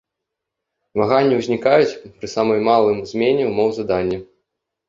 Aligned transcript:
Ваганні 0.99 1.33
ўзнікаюць 1.41 1.97
пры 2.21 2.27
самой 2.35 2.59
малым 2.71 2.97
змене 3.13 3.43
ўмоў 3.51 3.69
задання. 3.81 4.19